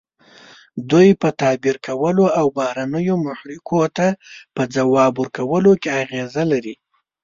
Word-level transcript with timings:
دوی 0.89 1.09
په 1.21 1.29
تعبیر 1.41 1.77
کولو 1.87 2.25
او 2.39 2.45
بهرنیو 2.57 3.15
محرکو 3.25 3.81
ته 3.97 4.07
په 4.55 4.63
ځواب 4.75 5.13
ورکولو 5.21 5.71
کې 5.81 5.89
اغیزه 6.03 6.43
لري. 6.51 6.75